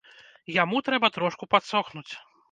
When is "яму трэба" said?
0.53-1.07